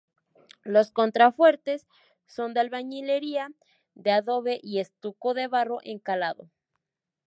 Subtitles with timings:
[0.63, 1.85] Los contrafuertes
[2.25, 3.53] son de albañilería
[3.93, 6.49] de adobe y estuco de barro encalado.